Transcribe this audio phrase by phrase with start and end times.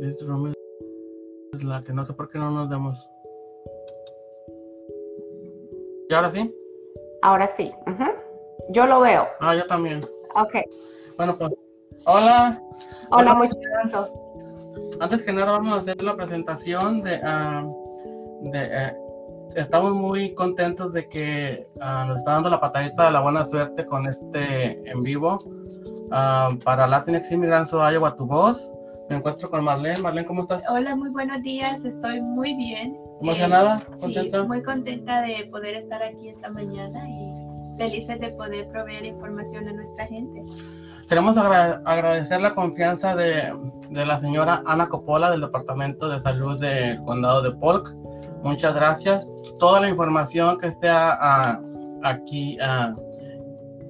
[0.00, 0.54] This room
[1.52, 1.92] is late.
[1.92, 3.06] No sé por qué no nos vemos.
[6.08, 6.56] ¿Y ahora sí?
[7.20, 7.70] Ahora sí.
[7.86, 8.04] ujú.
[8.70, 9.28] Yo lo veo.
[9.40, 10.00] Ah, yo también.
[10.34, 10.54] Ok.
[11.18, 11.52] Bueno, pues.
[12.06, 12.62] Hola.
[13.10, 13.58] Hola, buenas.
[13.92, 14.96] gusto.
[15.00, 17.68] Antes que nada vamos a hacer la presentación de, ah,
[18.40, 18.96] de, eh,
[19.54, 23.84] estamos muy contentos de que ah, nos está dando la patadita de la buena suerte
[23.84, 25.38] con este en vivo
[26.10, 28.72] ah, para Latinx Immigrants Iowa Tu Voz.
[29.10, 29.98] Me encuentro con Marlene.
[30.00, 30.62] Marlene, ¿cómo estás?
[30.70, 31.84] Hola, muy buenos días.
[31.84, 32.96] Estoy muy bien.
[33.20, 33.78] ¿Emocionada?
[33.78, 34.44] Eh, sí, ¿Contenta?
[34.44, 39.72] muy contenta de poder estar aquí esta mañana y felices de poder proveer información a
[39.72, 40.44] nuestra gente.
[41.08, 43.52] Queremos agra- agradecer la confianza de,
[43.90, 47.92] de la señora Ana Coppola del Departamento de Salud del Condado de Polk.
[48.44, 49.28] Muchas gracias.
[49.58, 51.60] Toda la información que esté ah, ah,
[52.04, 52.94] aquí, ah,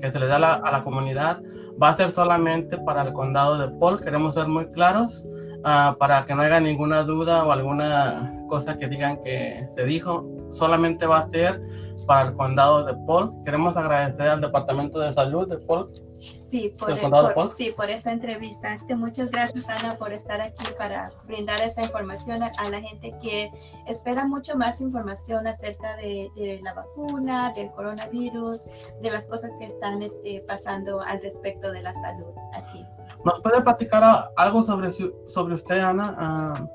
[0.00, 1.42] que se le da a la, a la comunidad,
[1.82, 4.02] va a ser solamente para el Condado de Polk.
[4.02, 5.26] Queremos ser muy claros
[5.64, 10.26] ah, para que no haya ninguna duda o alguna cosa que digan que se dijo.
[10.50, 11.60] Solamente va a ser
[12.06, 13.32] para el Condado de Polk.
[13.44, 17.72] Queremos agradecer al Departamento de Salud de Polk Sí, por, ¿Del condado de por- sí,
[17.76, 18.74] por esta entrevista.
[18.74, 23.14] Este, muchas gracias, Ana, por estar aquí para brindar esa información a, a la gente
[23.22, 23.50] que
[23.86, 28.66] espera mucho más información acerca de, de la vacuna, del coronavirus,
[29.00, 32.84] de las cosas que están este, pasando al respecto de la salud aquí.
[33.24, 36.16] ¿Nos puede platicar algo sobre, su- sobre usted, Ana?
[36.18, 36.66] Ah,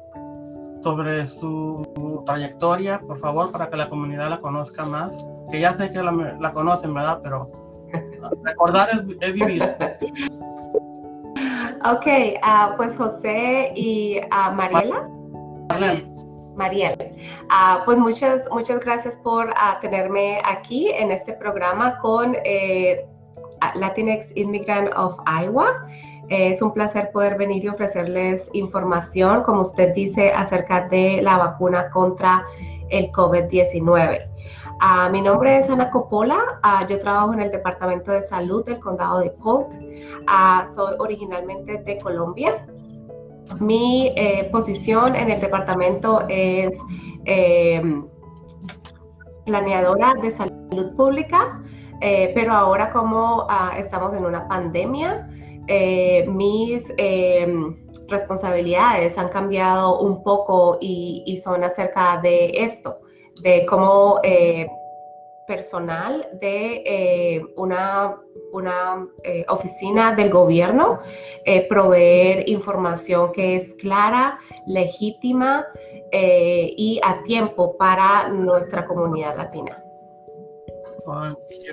[0.84, 5.28] sobre su trayectoria, por favor, para que la comunidad la conozca más.
[5.52, 7.20] Que ya sé que la, la conocen, ¿verdad?
[7.24, 7.52] Pero
[8.44, 9.64] recordar es, es vivir.
[11.86, 12.08] Ok,
[12.42, 15.08] ah, pues José y ah, Mariela.
[16.56, 16.96] Mariel,
[17.50, 23.06] ah, pues muchas, muchas gracias por ah, tenerme aquí en este programa con eh,
[23.76, 25.88] Latinx Immigrant of Iowa.
[26.30, 31.38] Eh, es un placer poder venir y ofrecerles información, como usted dice, acerca de la
[31.38, 32.44] vacuna contra
[32.90, 34.35] el COVID-19.
[34.80, 38.80] Ah, mi nombre es Ana Coppola, ah, yo trabajo en el Departamento de Salud del
[38.80, 39.68] Condado de Polk.
[40.28, 42.66] Ah, soy originalmente de Colombia.
[43.60, 46.78] Mi eh, posición en el departamento es
[47.26, 47.82] eh,
[49.46, 51.62] planeadora de salud pública,
[52.02, 53.48] eh, pero ahora como
[53.78, 55.30] estamos en una pandemia,
[55.68, 57.48] eh, mis eh,
[58.08, 62.98] responsabilidades han cambiado un poco y, y son acerca de esto,
[63.42, 64.68] de cómo eh,
[65.48, 68.16] personal de eh, una,
[68.54, 71.00] una eh, oficina del gobierno
[71.70, 75.66] proveer información que es clara, legítima
[76.12, 79.80] y a tiempo para nuestra comunidad latina.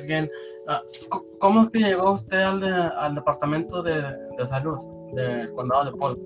[0.06, 0.30] bien.
[0.68, 0.82] Ah,
[1.38, 4.02] ¿Cómo es que llegó usted al, de- al Departamento de,
[4.36, 4.78] de Salud
[5.14, 6.18] del Condado de Polk?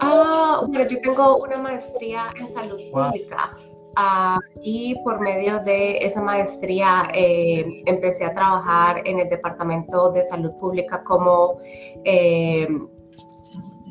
[0.00, 3.06] Ah, bueno, yo tengo una maestría en salud Wow.
[3.06, 3.56] pública
[3.96, 10.22] ah, y por medio de esa maestría eh, empecé a trabajar en el Departamento de
[10.24, 11.58] Salud Pública como
[12.04, 12.68] eh,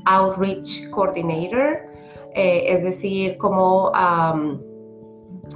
[0.06, 1.80] Outreach Coordinator,
[2.34, 3.92] eh, es decir, como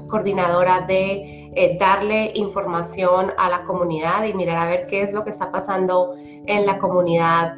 [0.08, 5.32] coordinadora de darle información a la comunidad y mirar a ver qué es lo que
[5.32, 7.58] está pasando en la comunidad.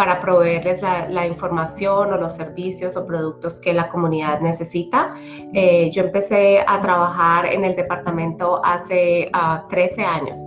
[0.00, 5.14] Para proveerles la, la información o los servicios o productos que la comunidad necesita.
[5.52, 10.40] Eh, yo empecé a trabajar en el departamento hace ah, 13 años.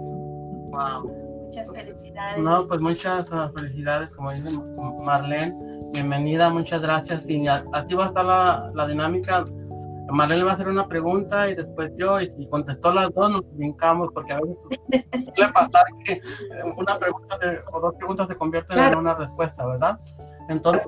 [0.72, 1.08] Wow.
[1.44, 2.40] Muchas felicidades.
[2.40, 4.50] No, pues muchas ah, felicidades, como dice
[5.04, 5.54] Marlene.
[5.92, 7.30] Bienvenida, muchas gracias.
[7.30, 9.46] Y así va a estar la, la dinámica.
[10.10, 13.32] Marlene le va a hacer una pregunta y después yo, y si contestó las dos,
[13.32, 15.06] nos brincamos, porque a veces
[15.36, 16.22] suele pasar que eh,
[16.78, 17.38] una pregunta
[17.72, 19.00] o dos preguntas se convierten en Claro.
[19.00, 20.00] una respuesta, ¿verdad?
[20.50, 20.84] Entonces,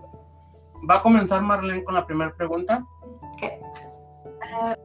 [0.90, 2.86] va a comenzar Marlene con la primera pregunta.
[4.54, 4.76] Ah,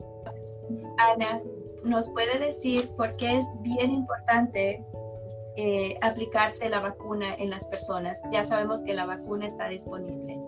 [1.12, 1.40] Ana,
[1.84, 4.84] ¿nos puede decir por qué es bien importante
[5.56, 8.22] eh, aplicarse la vacuna en las personas?
[8.30, 10.38] Ya sabemos que la vacuna está disponible.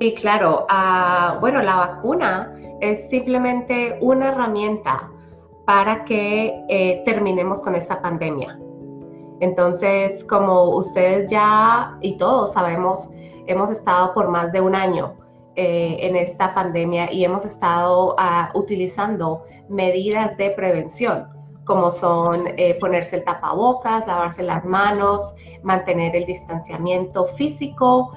[0.00, 0.66] Sí, claro.
[0.68, 5.10] Ah, bueno, la vacuna es simplemente una herramienta
[5.64, 8.58] para que eh, terminemos con esta pandemia.
[9.40, 13.10] Entonces, como ustedes ya y todos sabemos,
[13.46, 15.14] hemos estado por más de un año
[15.56, 21.28] eh, en esta pandemia y hemos estado ah, utilizando medidas de prevención,
[21.64, 28.12] como son eh, ponerse el tapabocas, lavarse las manos, mantener el distanciamiento físico.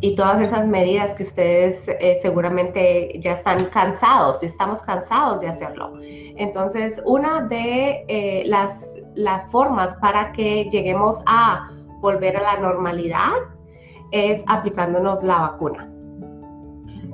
[0.00, 5.94] Y todas esas medidas que ustedes eh, seguramente ya están cansados estamos cansados de hacerlo.
[6.02, 11.70] Entonces, una de eh, las, las formas para que lleguemos a
[12.00, 13.32] volver a la normalidad
[14.12, 15.90] es aplicándonos la vacuna.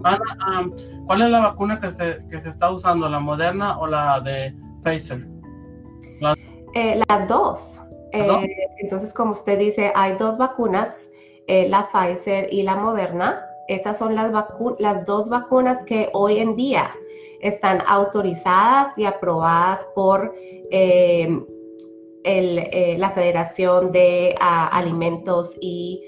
[0.02, 0.70] Ana,
[1.06, 4.54] ¿cuál es la vacuna que se, que se está usando, la moderna o la de
[4.82, 5.26] Pfizer?
[6.74, 7.80] Eh, las dos.
[8.12, 11.09] Entonces, como usted dice, hay dos vacunas,
[11.50, 13.44] eh, la Pfizer y la Moderna.
[13.66, 14.30] Esas son las,
[14.78, 16.94] las dos vacunas que hoy en día
[17.40, 20.32] están autorizadas y aprobadas por
[20.70, 21.46] el,
[22.98, 26.00] la Federación de Alimentos y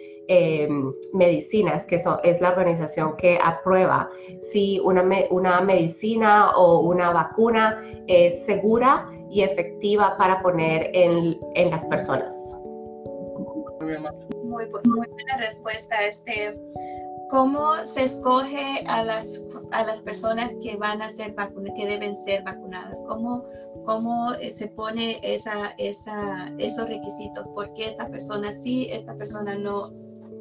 [1.13, 4.09] Medicinas, que es la organización que aprueba
[4.53, 5.03] si una,
[5.61, 12.33] medicina o una vacuna es segura y efectiva para poner en, las personas.
[14.53, 15.97] Muy buena respuesta.
[16.07, 16.59] Este,
[17.31, 22.15] ¿Cómo se escoge a las, a las personas que van a ser vacunadas, que deben
[22.15, 23.03] ser vacunadas?
[23.09, 23.45] ¿Cómo,
[23.85, 27.47] cómo eh, se pone esa, esa, esos requisitos?
[27.55, 29.91] ¿Por qué esta persona sí, esta persona no?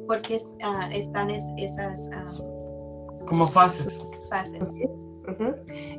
[0.06, 2.10] ¿Por qué uh, están esas...
[2.38, 4.02] Uh, Como fases.
[4.28, 4.76] Fases.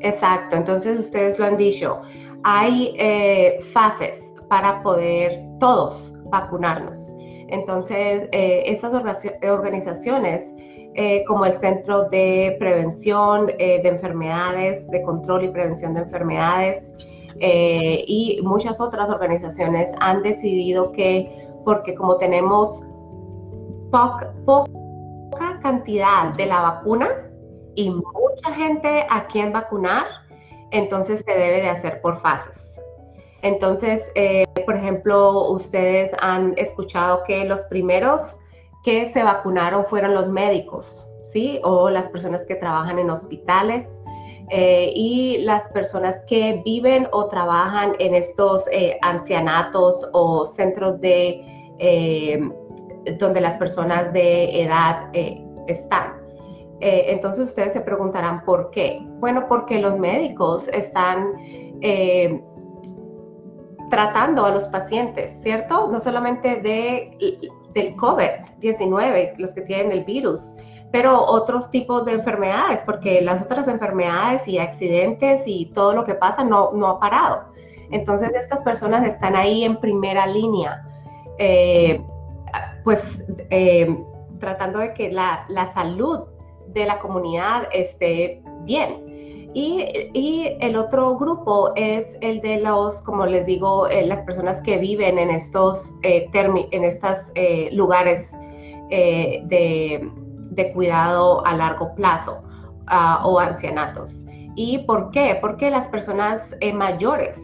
[0.01, 2.01] Exacto, entonces ustedes lo han dicho
[2.43, 7.15] hay eh, fases para poder todos vacunarnos.
[7.53, 10.53] Entonces, eh, estas organizaciones
[10.95, 16.91] eh, como el Centro de Prevención de Enfermedades, de Control y Prevención de Enfermedades
[17.39, 22.83] y muchas otras organizaciones han decidido que, porque como tenemos
[23.91, 27.09] poca cantidad de la vacuna
[27.75, 30.05] y mucha gente a quien vacunar,
[30.71, 32.79] entonces se debe de hacer por fases.
[33.41, 38.39] Entonces, eh, por ejemplo, ustedes han escuchado que los primeros
[38.83, 41.59] que se vacunaron fueron los médicos, ¿sí?
[41.63, 43.87] O las personas que trabajan en hospitales
[44.49, 51.49] eh, y las personas que viven o trabajan en estos eh, ancianatos o centros de
[53.19, 55.09] donde las personas de edad
[55.67, 56.23] están.
[56.83, 58.99] Eh, entonces ustedes se preguntarán por qué.
[59.19, 61.33] Bueno, porque los médicos están
[61.81, 62.43] eh,
[63.93, 65.87] tratando a los pacientes, ¿cierto?
[65.87, 67.39] No solamente de,
[67.75, 70.55] del COVID-19, los que tienen el virus,
[70.91, 76.15] pero otros tipos de enfermedades, porque las otras enfermedades y accidentes y todo lo que
[76.15, 77.43] pasa no, no ha parado.
[77.91, 80.83] Entonces estas personas están ahí en primera línea,
[81.37, 82.01] eh,
[82.83, 83.23] pues
[84.39, 86.21] tratando de que la, la salud
[86.69, 89.12] de la comunidad esté bien.
[89.53, 94.77] Y, el otro grupo es el de los, como les digo, eh, las personas que
[94.77, 98.31] viven en estos, eh, en estos eh, lugares
[98.89, 100.09] de,
[100.73, 102.41] cuidado a largo plazo
[102.87, 104.25] ah, o ancianatos.
[104.55, 105.37] ¿Y por qué?
[105.41, 107.39] Porque las personas mayores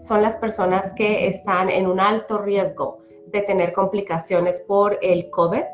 [0.00, 2.98] son las personas que están en un alto riesgo
[3.28, 5.64] de tener complicaciones por el COVID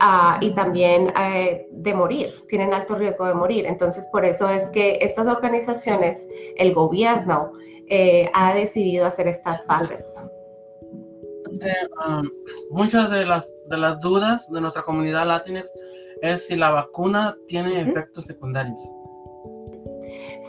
[0.00, 3.66] Ah, y, también eh, de morir, tienen alto riesgo de morir.
[3.66, 6.26] Entonces, por eso es que estas organizaciones,
[6.56, 7.52] el gobierno,
[7.88, 10.04] eh, ha decidido hacer estas fases.
[12.06, 12.28] Um,
[12.70, 15.62] muchas de las, de las dudas de nuestra comunidad latina
[16.22, 18.80] es si la vacuna tiene efectos secundarios.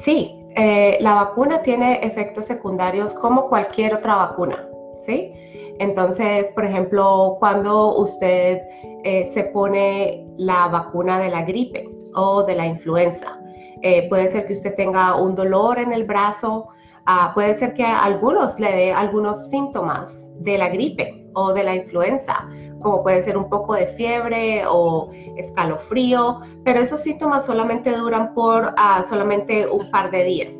[0.03, 4.67] Sí, eh, la vacuna tiene efectos secundarios como cualquier otra vacuna,
[5.01, 5.33] ¿sí?
[5.79, 8.61] Entonces, por ejemplo, cuando usted
[9.03, 13.39] eh, se pone la vacuna de la gripe o de la influenza,
[13.81, 16.69] eh, puede ser que usted tenga un dolor en el brazo,
[17.05, 21.63] ah, puede ser que a algunos le dé algunos síntomas de la gripe o de
[21.63, 22.47] la influenza,
[22.81, 28.73] como puede ser un poco de fiebre o escalofrío, pero esos síntomas solamente duran por
[28.77, 30.53] ah, solamente un par de días.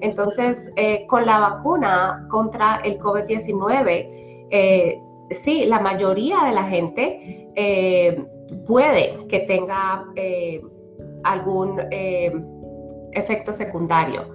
[0.00, 7.50] Entonces, eh, con la vacuna contra el COVID-19, eh, sí, la mayoría de la gente
[7.54, 8.24] eh,
[8.66, 10.62] puede que tenga eh,
[11.24, 11.80] algún
[13.12, 14.34] efecto secundario.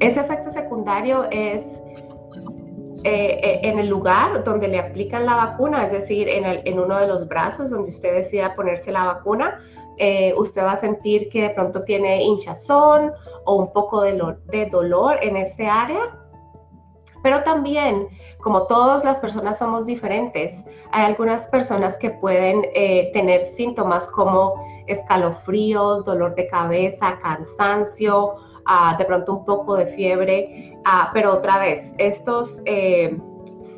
[0.00, 1.82] ese efecto secundario es
[3.04, 7.70] en el lugar donde le aplican la vacuna, es decir, en, uno de los brazos
[7.70, 9.60] donde usted decida ponerse la vacuna,
[10.36, 13.12] usted va a sentir que de pronto tiene hinchazón
[13.44, 16.18] o un poco de, de dolor en ese área
[17.28, 18.08] pero también,
[18.40, 20.50] como todas las personas somos diferentes,
[20.92, 24.54] hay algunas personas que pueden eh, tener síntomas como
[24.86, 31.58] escalofríos, dolor de cabeza, cansancio, ah, de pronto un poco de fiebre, ah, pero otra
[31.58, 33.14] vez, estos, eh,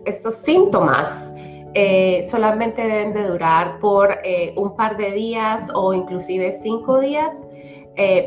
[0.04, 1.32] estos síntomas
[1.74, 4.16] eh, solamente deben de durar por
[4.54, 7.34] un par de días o inclusive cinco días,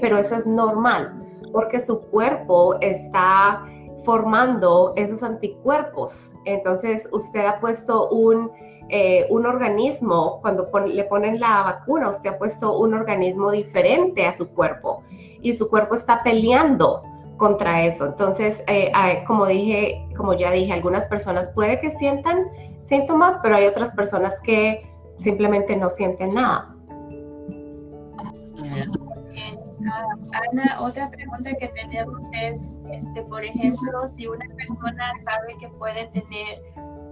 [0.02, 1.18] pero eso es normal
[1.54, 3.64] porque su cuerpo está
[4.04, 6.32] formando esos anticuerpos.
[6.46, 8.52] Entonces, usted ha puesto un,
[8.90, 14.34] eh, un organismo, cuando le ponen la vacuna, usted ha puesto un organismo diferente a
[14.34, 15.04] su cuerpo
[15.42, 17.04] y su cuerpo está peleando
[17.38, 18.06] contra eso.
[18.06, 18.92] Entonces, eh,
[19.26, 22.48] como dije, como ya dije, algunas personas puede que sientan
[22.82, 26.73] síntomas, pero hay otras personas que simplemente no sienten nada.
[30.50, 36.06] Ana, otra pregunta que tenemos es, este, por ejemplo, si una persona sabe que puede
[36.08, 36.62] tener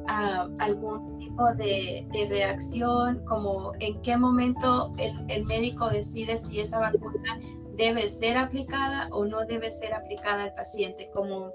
[0.08, 6.80] ah, algún tipo de, reacción, como en qué momento el, el, médico decide si esa
[6.80, 7.40] vacuna
[7.76, 11.52] debe ser aplicada o no debe ser aplicada al paciente, como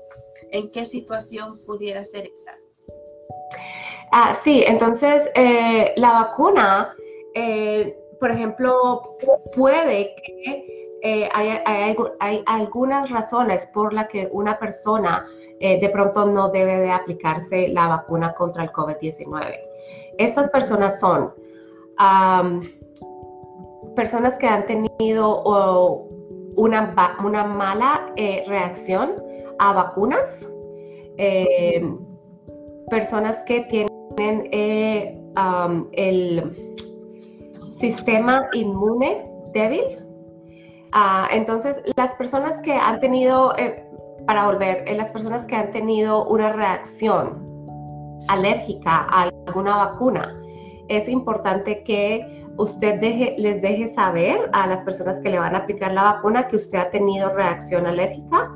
[0.53, 2.53] en qué situación pudiera ser esa.
[4.13, 6.95] Ah, sí, entonces eh, la vacuna,
[7.35, 9.17] eh, por ejemplo,
[9.55, 10.76] puede que
[11.09, 11.29] eh,
[12.19, 15.25] hay, algunas razones por las que una persona
[15.61, 19.55] eh, de pronto no debe de aplicarse la vacuna contra el COVID-19.
[20.19, 21.33] Estas personas son
[23.95, 25.43] personas que han tenido
[26.57, 26.93] una,
[27.45, 29.15] mala eh, reacción
[29.61, 30.51] a vacunas,
[32.91, 34.49] personas que tienen
[35.93, 36.77] el
[37.79, 40.06] sistema inmune débil,
[40.99, 43.85] Ah, entonces, las personas que han tenido, eh,
[44.27, 47.45] para volver, eh, las personas que han tenido una reacción
[48.29, 50.35] alérgica a alguna vacuna,
[50.89, 52.99] es importante que usted
[53.37, 56.79] les deje saber a las personas que le van a aplicar la vacuna que usted
[56.79, 58.51] ha tenido reacción alérgica.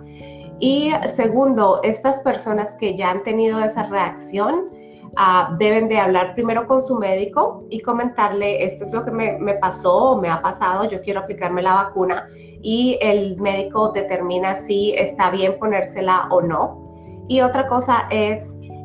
[0.61, 4.71] Y segundo, estas personas que ya han tenido esa reacción,
[5.17, 9.39] Ah, deben de hablar primero con su médico y comentarle, esto es lo que me,
[9.39, 12.29] me pasó o me ha pasado, yo quiero aplicarme la vacuna
[12.63, 17.25] y el médico determina si está bien ponérsela o no.
[17.29, 18.45] Y otra cosa es,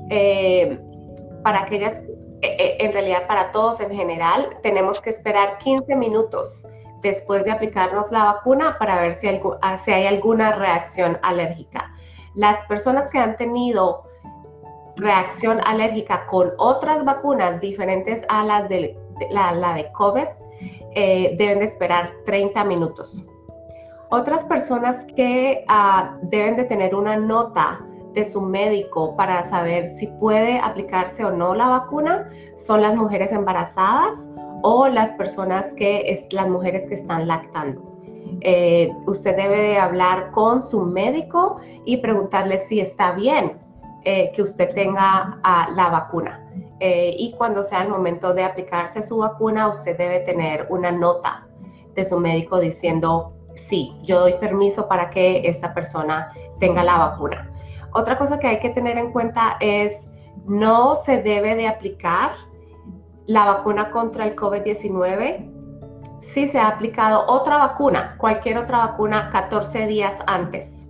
[0.09, 0.79] eh,
[1.43, 1.95] para aquellas,
[2.41, 6.67] eh, eh, en realidad para todos en general, tenemos que esperar 15 minutos
[7.01, 9.27] después de aplicarnos la vacuna para ver si,
[9.61, 11.91] ah, si hay alguna reacción alérgica.
[12.33, 14.04] Las personas que han tenido
[14.97, 18.97] reacción alérgica con otras vacunas diferentes a las de
[19.31, 20.25] la, de COVID,
[20.95, 23.25] eh, deben de esperar 30 minutos.
[24.09, 27.81] Otras personas que ah, deben de tener una nota
[28.13, 33.31] de su médico para saber si puede aplicarse o no la vacuna son las mujeres
[33.31, 34.15] embarazadas
[34.63, 37.81] o las personas que es las mujeres que están lactando.
[38.41, 43.64] Eh, usted debe de hablar con su médico y preguntarle si está bien
[44.05, 46.41] eh, que usted tenga la vacuna.
[46.79, 51.47] Eh, y cuando sea el momento de aplicarse su vacuna, usted debe tener una nota
[51.93, 57.51] de su médico diciendo, sí, yo doy permiso para que esta persona tenga la vacuna.
[57.93, 60.09] Otra cosa que hay que tener en cuenta es,
[60.45, 62.31] no se debe de aplicar
[63.25, 65.55] la vacuna contra el COVID-19
[66.19, 70.85] si se ha aplicado otra vacuna, cualquier otra vacuna 14 días antes.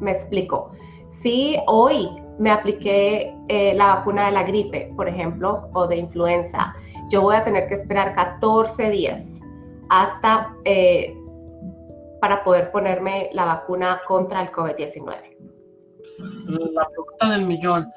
[0.00, 0.70] Me explico.
[1.10, 6.74] Si hoy me apliqué eh, la vacuna de la gripe, por ejemplo, o de influenza,
[7.08, 9.24] yo voy a tener que esperar 14 días
[9.88, 11.16] hasta eh,
[12.20, 15.36] para poder ponerme la vacuna contra el COVID-19.
[16.18, 17.90] La pregunta del millón,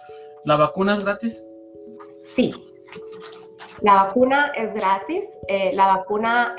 [0.45, 1.49] ¿la vacuna es gratis?
[2.23, 2.51] Sí,
[3.81, 5.25] la vacuna es gratis.
[5.47, 6.55] Eh, la vacuna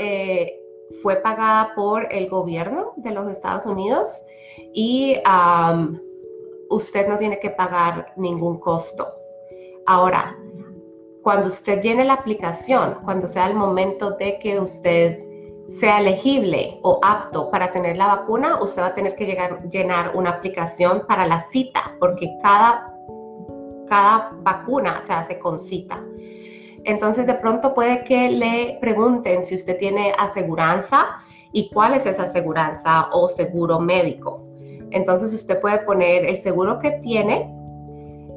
[1.02, 4.24] fue pagada por el gobierno de los Estados Unidos
[4.74, 5.16] y
[6.70, 9.12] usted no tiene que pagar ningún costo.
[9.86, 10.36] Ahora,
[11.22, 15.18] cuando usted llene la aplicación, cuando sea el momento de que usted
[15.68, 20.12] sea elegible o apto para tener la vacuna, usted va a tener que llegar, llenar
[20.14, 22.92] una aplicación para la cita, porque cada,
[23.88, 26.02] cada vacuna se hace con cita.
[26.84, 31.18] Entonces, de pronto puede que le pregunten si usted tiene aseguranza
[31.52, 34.49] y cuál es esa aseguranza o seguro médico.
[34.90, 37.52] Entonces usted puede poner el seguro que tiene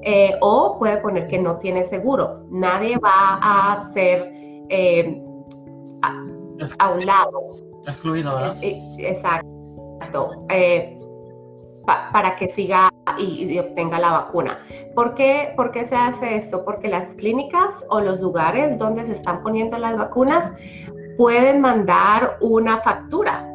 [0.05, 2.45] eh, o puede poner que no tiene seguro.
[2.49, 4.29] Nadie va a ser
[4.69, 5.21] eh,
[6.01, 7.55] a, un lado.
[7.87, 8.57] Excluido, ¿verdad?
[8.61, 10.45] Eh, exacto.
[11.85, 14.59] para que siga y, obtenga la vacuna.
[14.93, 16.65] ¿Por qué, ¿Por qué se hace esto?
[16.65, 20.51] Porque las clínicas o los lugares donde se están poniendo las vacunas
[21.17, 23.49] pueden mandar una factura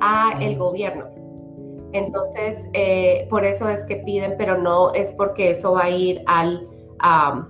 [0.00, 1.19] a el gobierno
[1.92, 6.22] entonces, eh, por eso es que piden, pero no es porque eso va a ir
[6.26, 6.68] al
[7.00, 7.46] a,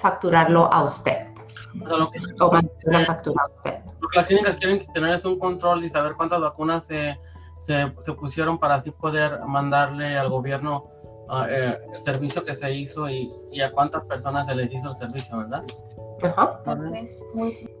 [0.00, 1.26] facturarlo a usted.
[1.74, 3.78] Lo que, o a usted.
[4.00, 7.18] Lo que las clínicas quieren tener es un control y saber cuántas vacunas se,
[7.60, 10.88] se, se pusieron para así poder mandarle al gobierno
[11.28, 14.90] ah, eh, el servicio que se hizo y, y, a cuántas personas se les hizo
[14.90, 15.64] el servicio, ¿verdad?
[16.22, 16.60] Ajá.
[16.64, 17.77] Okay.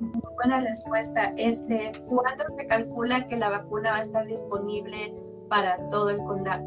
[0.00, 1.32] Muy, buena respuesta.
[1.36, 5.14] Este, ¿Cuándo se calcula que la vacuna va a estar disponible
[5.48, 6.18] para todo el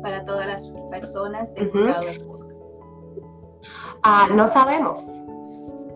[0.02, 1.74] para todas las personas del uh -huh.
[1.74, 2.50] condado de Polk?
[4.06, 5.06] Uh, no sabemos.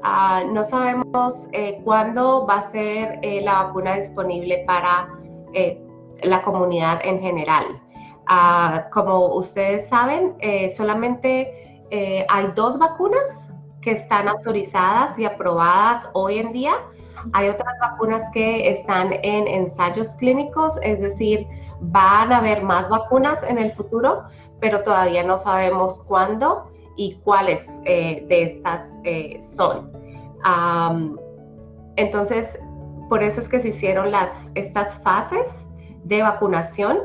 [0.04, 5.08] Uh, no sabemos eh, cuándo va a ser eh, la vacuna disponible para
[5.54, 5.82] eh,
[6.24, 7.82] la comunidad en general.
[8.30, 10.36] Uh, como ustedes saben,
[10.76, 11.86] solamente
[12.28, 16.74] hay dos vacunas que están autorizadas y aprobadas hoy en día.
[17.32, 21.48] Hay otras vacunas que están en ensayos clínicos, es decir,
[21.80, 24.24] van a haber más vacunas en el futuro,
[24.60, 29.92] pero todavía no sabemos cuándo y cuáles eh, de estas eh, son.
[31.96, 32.60] Entonces,
[33.10, 35.48] por eso es que se hicieron las, estas fases
[36.04, 37.00] de vacunación.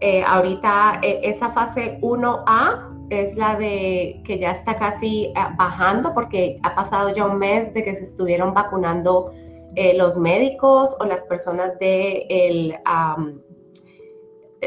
[0.00, 6.74] Eh, ahorita esa fase 1A es la de que ya está casi bajando porque ha
[6.74, 9.32] pasado ya un mes de que se estuvieron vacunando
[9.74, 12.76] los médicos o las personas de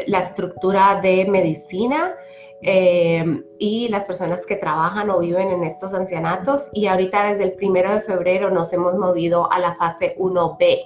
[0.07, 2.15] la estructura de medicina
[2.62, 6.69] eh, y las personas que trabajan o viven en estos ancianatos.
[6.74, 10.79] Y ahorita desde el primero de febrero nos hemos movido a la fase 1B.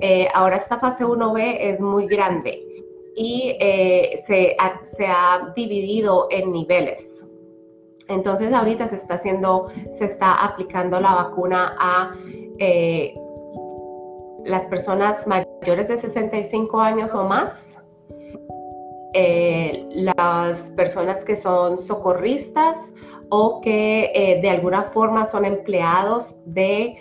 [0.00, 2.62] Eh, ahora esta fase 1B es muy grande
[3.16, 7.22] y eh, se, ha, se, ha, dividido en niveles.
[8.08, 12.14] Entonces ahorita se está haciendo, se está aplicando la vacuna a
[12.58, 13.14] eh,
[14.44, 17.70] las personas mayores de 65 años o más
[19.12, 22.92] eh, las personas que son socorristas
[23.30, 26.96] o que eh, de alguna forma son empleados de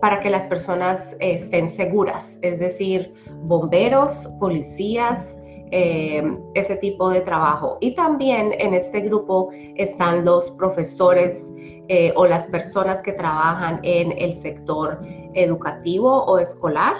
[0.00, 5.36] para que las personas estén seguras, es decir, bomberos, policías,
[5.70, 6.22] eh,
[6.54, 7.76] ese tipo de trabajo.
[7.80, 11.47] Y también en este grupo están los profesores
[11.88, 15.00] eh, o las personas que trabajan en el sector
[15.34, 16.96] educativo o escolar,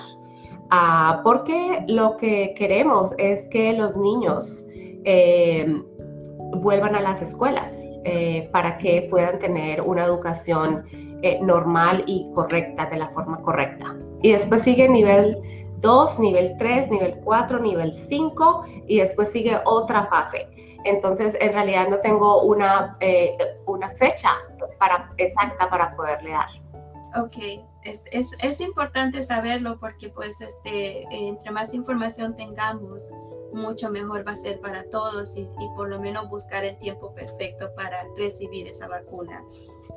[0.70, 4.66] Ah, porque lo que queremos es que los niños
[5.04, 5.82] eh,
[6.60, 7.72] vuelvan a las escuelas
[8.04, 10.84] eh, para que puedan tener una educación
[11.40, 13.96] normal y correcta, de la forma correcta.
[14.22, 15.36] Y después sigue nivel
[15.80, 20.46] 2, nivel 3, nivel 4, nivel 5 y después sigue otra fase.
[20.84, 22.96] Entonces, en realidad no tengo una,
[23.66, 24.30] una fecha
[24.78, 26.48] para, exacta para poderle dar.
[27.16, 27.36] Ok,
[27.84, 33.10] es, es, es, importante saberlo porque pues este, entre más información tengamos,
[33.52, 37.14] mucho mejor va a ser para todos y, y, por lo menos buscar el tiempo
[37.14, 39.42] perfecto para recibir esa vacuna.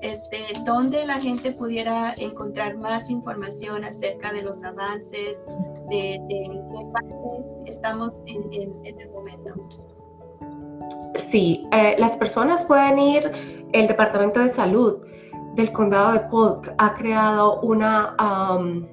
[0.01, 5.43] Este, ¿Dónde la gente pudiera encontrar más información acerca de los avances,
[5.89, 9.53] de, de qué fase estamos en, en, en, el momento?
[11.15, 13.31] Sí, eh, las personas pueden ir,
[13.73, 15.03] el Departamento de Salud
[15.55, 18.87] del condado de Polk ha creado una um,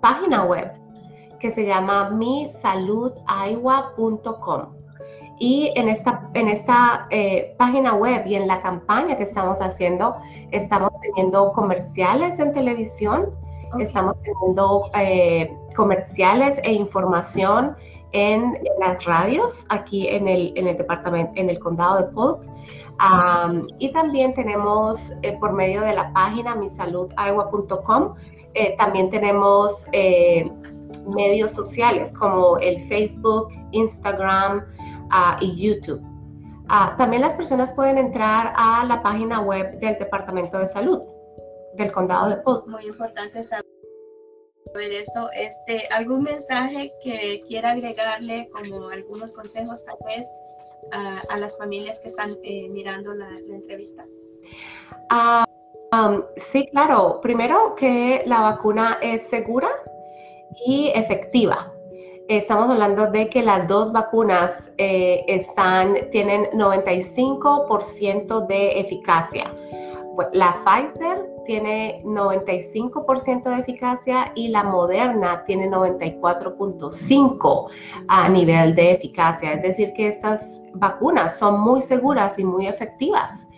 [0.00, 0.72] página web
[1.38, 4.74] que se llama misaludaiwa.com.
[5.38, 10.14] Y en esta, en esta eh, página web y en la campaña que estamos haciendo,
[10.52, 13.34] estamos teniendo comerciales en televisión,
[13.72, 13.84] okay.
[13.84, 17.76] estamos teniendo eh, comerciales e información
[18.12, 22.42] en, las radios aquí en el, en el departamento, en el condado de Polk.
[23.78, 28.14] Y también tenemos eh, por medio de la página misaludagua.com,
[28.54, 30.48] eh, también tenemos eh,
[31.08, 36.00] medios sociales como el Facebook, Instagram uh, y YouTube.
[36.64, 41.00] Uh, también las personas pueden entrar a la página web del Departamento de Salud
[41.74, 42.66] del Condado de Polk.
[42.68, 43.71] Muy importante saber
[44.80, 45.28] eso.
[45.34, 50.34] Este, ¿Algún mensaje que quiera agregarle como algunos consejos tal vez
[50.92, 54.04] a, a las familias que están eh, mirando la, la entrevista?
[55.10, 57.20] Uh, um, sí, claro.
[57.22, 59.68] Primero que la vacuna es segura
[60.66, 61.72] y efectiva.
[62.28, 69.44] Estamos hablando de que las dos vacunas eh, están, tienen 95% de eficacia.
[70.32, 77.68] La Pfizer tiene 95% de eficacia y la Moderna tiene 94.5
[78.08, 79.52] a nivel de eficacia.
[79.52, 83.48] Es decir, que estas vacunas son muy seguras y muy efectivas.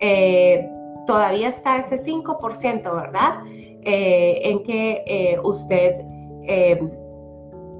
[0.00, 0.68] Eh,
[1.06, 3.42] todavía está ese 5%, ¿verdad?
[3.46, 5.94] Eh, en que eh, usted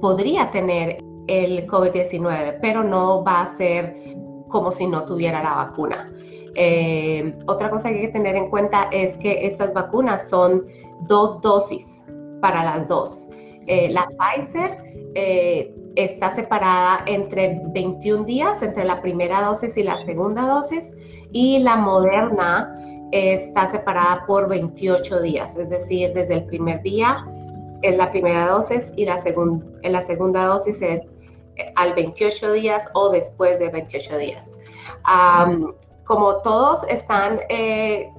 [0.01, 0.97] podría tener
[1.27, 3.95] el COVID-19, pero no va a ser
[4.47, 6.11] como si no tuviera la vacuna.
[6.55, 10.65] Eh, otra cosa que hay que tener en cuenta es que estas vacunas son
[11.01, 11.85] dos dosis
[12.41, 13.27] para las dos.
[13.67, 14.77] la Pfizer
[15.95, 20.91] está separada entre 21 días entre la primera dosis y la segunda dosis
[21.31, 22.71] y la Moderna
[23.11, 27.25] está separada por 28 días, es decir, desde el primer día
[27.81, 29.17] es la primera dosis y la,
[29.83, 31.13] la segunda dosis es
[31.55, 34.59] eh, al 28 días o después de 28 días.
[36.05, 38.11] Como todos están, eh,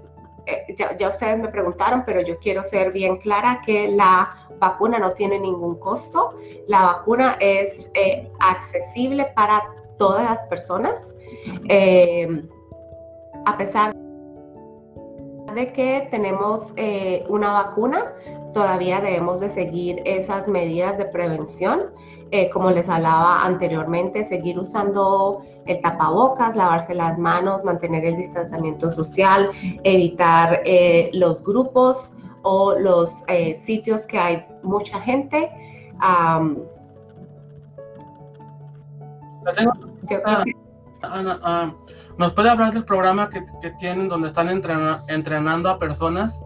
[0.47, 5.13] eh, ya, ustedes me preguntaron, pero yo quiero ser bien clara que la vacuna no
[5.13, 6.35] tiene ningún costo.
[6.67, 7.89] La vacuna es
[8.41, 9.63] accesible para
[9.99, 11.15] todas las personas.
[13.45, 13.95] a pesar
[15.55, 16.75] de que tenemos
[17.29, 18.13] una vacuna,
[18.53, 21.93] todavía debemos de seguir esas medidas de prevención.
[22.33, 28.91] Eh, como les hablaba anteriormente, seguir usando el tapabocas, lavarse las manos, mantener el distanciamiento
[28.91, 29.51] social,
[29.85, 32.13] evitar eh, los grupos
[32.43, 35.51] o los eh, sitios que hay mucha gente.
[42.19, 43.43] ¿Nos puede hablar del programa que,
[43.79, 46.45] tienen donde están entrenando a personas?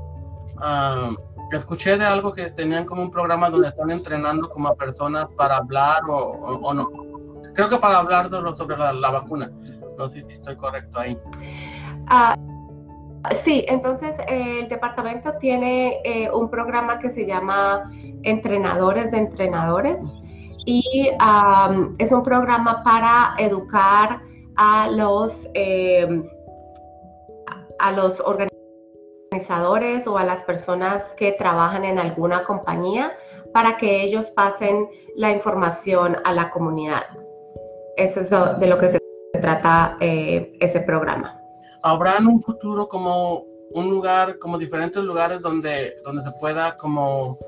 [1.57, 5.57] Escuché de algo que tenían como un programa donde están entrenando como a personas para
[5.57, 6.89] hablar o, no.
[7.55, 9.51] Creo que para hablar de lo, sobre la, vacuna.
[9.99, 11.19] No sé si estoy correcto ahí.
[12.07, 12.35] Ah,
[13.35, 17.91] sí, entonces el departamento tiene eh, un programa que se llama
[18.23, 20.01] Entrenadores de Entrenadores
[20.67, 21.11] y
[21.99, 24.21] es un programa para educar
[24.57, 26.23] a los, eh,
[27.79, 28.50] a los organizadores
[30.07, 33.13] o a las personas que trabajan en alguna compañía
[33.53, 37.03] para que ellos pasen la información a la comunidad.
[37.97, 39.01] Eso es de lo que se
[39.41, 41.37] trata eh, ese programa.
[41.83, 47.39] ¿Habrá en un futuro como un lugar, como diferentes lugares donde, donde se pueda como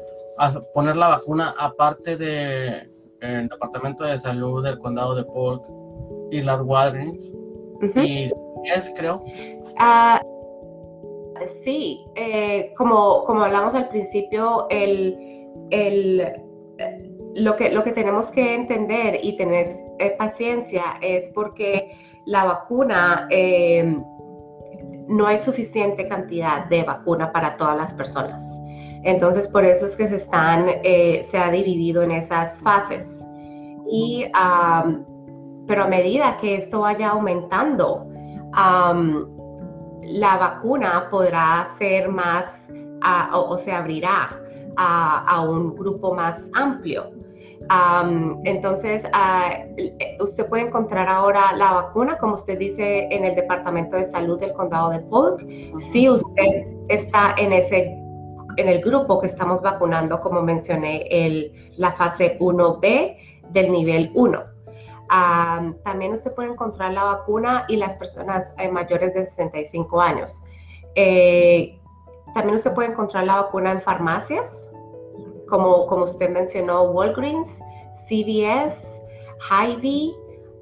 [0.74, 5.64] poner la vacuna aparte del de, Departamento de Salud del Condado de Polk
[6.30, 7.32] y las Walgreens?
[7.96, 8.30] Y
[8.64, 9.22] es, creo.
[9.80, 10.31] Uh,
[11.46, 15.16] Sí, eh, como, como hablamos al principio, el,
[17.34, 23.28] lo, que, lo que tenemos que entender y tener eh, paciencia es porque la vacuna,
[25.08, 28.42] no hay suficiente cantidad de vacuna para todas las personas.
[29.04, 33.06] Entonces, por eso es que se están, eh, se ha dividido en esas fases.
[33.90, 34.24] Y,
[35.66, 38.06] pero a medida que esto vaya aumentando,
[40.02, 42.46] la vacuna podrá ser más
[43.32, 44.38] o, se abrirá
[44.76, 47.10] a, un grupo más amplio.
[48.44, 49.04] entonces,
[50.20, 54.52] usted puede encontrar ahora la vacuna, como usted dice, en el Departamento de Salud del
[54.52, 55.40] Condado de Polk.
[55.92, 57.98] Si usted está en ese
[58.58, 63.16] en el grupo que estamos vacunando, como mencioné, el, la fase 1B
[63.50, 64.51] del nivel 1
[65.84, 70.42] también usted puede encontrar la vacuna y las personas eh, mayores de 65 años.
[70.94, 71.78] Eh,
[72.34, 74.50] también usted puede encontrar la vacuna en farmacias,
[75.48, 77.48] como, como usted mencionó, Walgreens,
[78.08, 79.02] CVS,
[79.50, 80.14] Hy-Vee,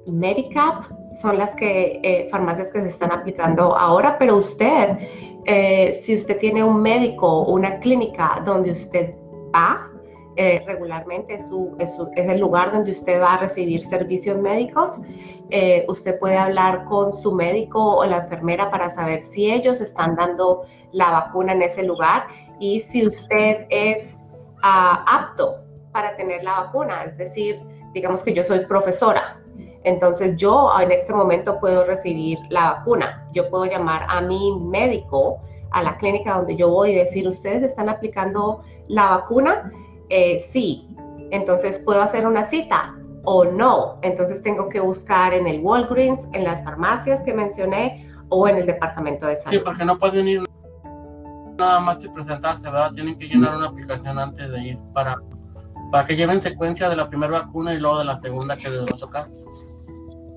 [0.07, 0.83] Medicap,
[1.21, 4.97] son las que, eh, farmacias que se están aplicando ahora, pero usted,
[5.93, 9.15] si usted tiene un médico, una clínica donde usted
[9.55, 9.90] va,
[10.37, 11.45] eh, regularmente es,
[12.15, 14.99] el lugar donde usted va a recibir servicios médicos.
[15.49, 20.15] Eh, usted puede hablar con su médico o la enfermera para saber si ellos están
[20.15, 20.63] dando
[20.93, 22.27] la vacuna en ese lugar
[22.59, 24.17] y si usted es
[24.63, 25.57] ah, apto
[25.91, 27.03] para tener la vacuna.
[27.03, 27.61] Es decir,
[27.93, 29.37] digamos que yo soy profesora.
[29.83, 33.27] Entonces yo en este momento puedo recibir la vacuna.
[33.33, 35.41] Yo puedo llamar a mi médico,
[35.71, 39.71] a la clínica donde yo voy y decir, ustedes están aplicando la vacuna
[40.11, 40.87] eh, sí,
[41.31, 42.93] entonces puedo hacer una cita
[43.23, 43.97] o no.
[44.01, 48.65] Entonces tengo que buscar en el Walgreens, en las farmacias que mencioné o en el
[48.65, 49.57] departamento de salud.
[49.57, 50.41] Sí, porque no pueden ir
[51.57, 52.91] nada más que presentarse, ¿verdad?
[52.93, 55.15] Tienen que llenar una aplicación antes de ir para,
[55.91, 58.81] para que lleven secuencia de la primera vacuna y luego de la segunda que les
[58.81, 59.27] va a tocar.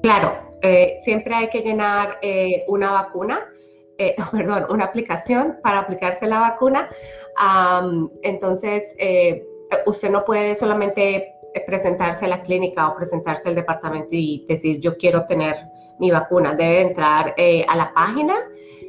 [0.02, 3.40] Claro, eh, siempre hay que llenar eh, una vacuna,
[4.32, 6.88] perdón, una aplicación para aplicarse la vacuna.
[8.22, 8.94] entonces,
[9.87, 11.35] usted no puede solamente
[11.66, 15.57] presentarse a la clínica o presentarse al departamento y decir yo quiero tener
[15.98, 16.55] mi vacuna.
[16.55, 18.35] Debe entrar eh, a la página,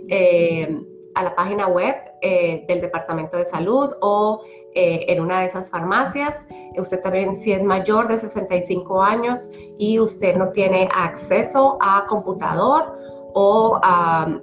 [0.10, 0.82] eh,
[1.14, 4.44] a la página web eh, del Departamento de Salud o
[4.78, 6.46] en una de esas farmacias.
[6.76, 12.94] Usted también, si es mayor de 65 años y usted no tiene acceso a computador
[13.38, 13.82] o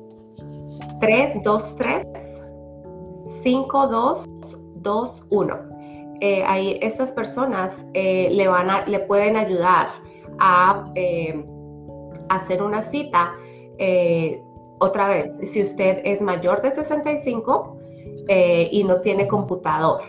[1.00, 2.04] 323
[3.44, 5.54] 5221.
[6.20, 9.90] Eh, ahí estas personas eh, le, van a, le pueden ayudar
[10.40, 11.44] a eh,
[12.28, 13.34] hacer una cita.
[13.78, 14.42] Eh,
[14.80, 17.76] otra vez, si usted es mayor de 65
[18.70, 20.02] y no tiene computador.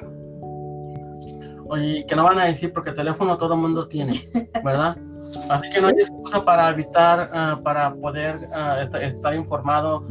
[1.69, 4.19] Oye, que no van a decir porque teléfono todo el mundo tiene,
[4.63, 4.97] ¿verdad?
[5.49, 10.07] Así que no hay excusa para evitar, ah, para poder ah, estar, informado.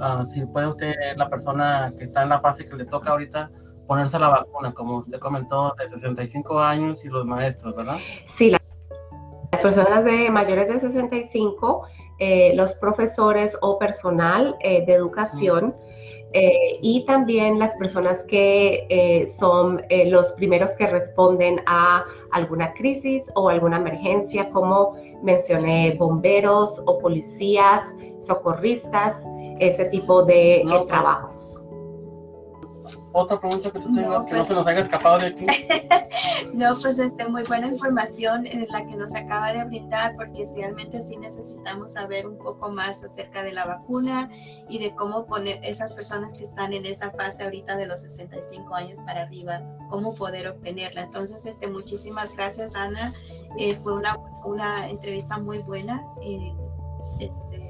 [0.00, 3.50] Ah, si puede usted, la persona que está en la fase que le toca ahorita,
[3.86, 7.98] ponerse la vacuna, como usted comentó, de 65 años y los maestros, ¿verdad?
[8.36, 8.56] Sí,
[9.56, 11.86] las personas de mayores de 65,
[12.18, 15.74] eh, los profesores o personal eh, de educación.
[16.32, 23.48] Eh, y también las personas que son los primeros que responden a alguna crisis o
[23.48, 27.82] alguna emergencia, como mencioné, bomberos o policías,
[28.18, 29.14] socorristas,
[29.58, 31.55] ese tipo de trabajos
[33.16, 35.46] otra pregunta que tú tengas que no se nos pues haya escapado de aquí.
[36.54, 41.00] no, pues este, muy buena información en la que nos acaba de brindar, porque realmente
[41.00, 44.30] sí necesitamos saber un poco más acerca de la vacuna
[44.68, 48.74] y de cómo poner esas personas que están en esa fase ahorita de los 65
[48.74, 51.02] años para arriba, cómo poder obtenerla.
[51.02, 53.14] Entonces, este, muchísimas gracias, Ana.
[53.58, 56.04] Eh, fue una, una entrevista muy buena.
[56.20, 56.52] Y,
[57.18, 57.65] este,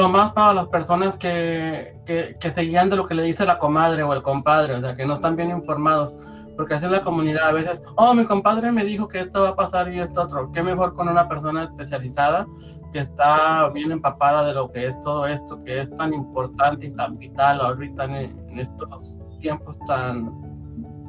[0.00, 4.02] lo más para las personas que, que, que, de lo que le dice la comadre
[4.02, 6.16] o el compadre, o sea, que no están bien informados,
[6.56, 9.50] porque así en la comunidad a veces, oh, mi compadre me dijo que esto va
[9.50, 12.46] a pasar y esto otro, qué mejor con una persona especializada
[12.92, 16.90] que está bien empapada de lo que es todo esto, que es tan importante y
[16.90, 20.30] tan vital ahorita en, estos tiempos tan,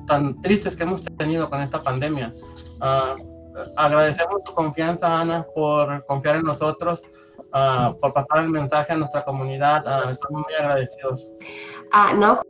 [0.08, 2.34] tan tristes que hemos tenido con esta pandemia.
[2.80, 3.34] Uh,
[3.76, 7.04] agradecemos tu confianza, Ana, por confiar en nosotros.
[7.54, 9.86] Ah, por pasar el mensaje a nuestra comunidad.
[9.86, 11.32] Uh, estamos muy agradecidos.
[11.92, 12.42] Ah, no,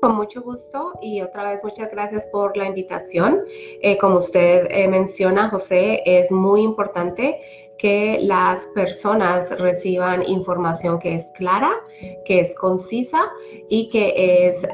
[0.00, 3.40] con mucho gusto y otra vez muchas gracias por la invitación.
[3.82, 7.40] Eh, como usted eh, menciona, José, es muy importante
[7.78, 11.72] que las personas reciban información que es clara,
[12.24, 13.30] que es concisa
[13.68, 14.66] y que es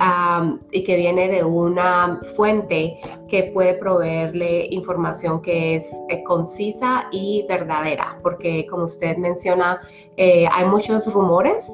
[0.70, 7.46] y que viene de una fuente que puede proveerle información que es eh, concisa y
[7.48, 9.80] verdadera, porque como usted menciona,
[10.16, 11.70] eh, hay muchos rumores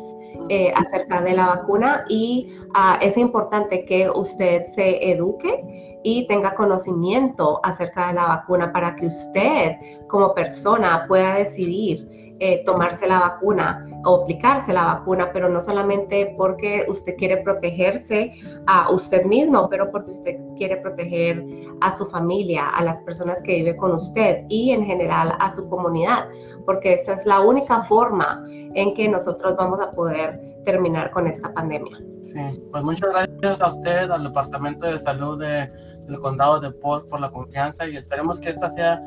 [0.49, 6.55] eh, acerca de la vacuna y ah, es importante que usted se eduque y tenga
[6.55, 9.73] conocimiento acerca de la vacuna para que usted
[10.07, 16.33] como persona pueda decidir eh, tomarse la vacuna o aplicarse la vacuna, pero no solamente
[16.39, 18.33] porque usted quiere protegerse
[18.69, 21.45] a usted mismo, pero porque usted quiere proteger
[21.81, 25.69] a su familia, a las personas que viven con usted y en general a su
[25.69, 26.29] comunidad,
[26.67, 31.53] porque esta es la única forma en que nosotros vamos a poder terminar con esta
[31.53, 31.99] pandemia.
[32.23, 35.71] Sí, pues muchas gracias a usted, al Departamento de Salud de
[36.09, 39.03] el condado de Port por la confianza y esperemos que esta sea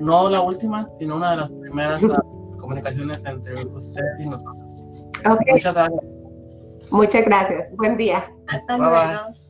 [0.00, 2.00] no la última, sino una de las primeras
[2.60, 4.84] comunicaciones entre usted y nosotros.
[5.48, 6.04] Muchas gracias.
[6.90, 7.76] Muchas gracias.
[7.76, 8.24] Buen día.
[8.48, 9.41] Hasta luego.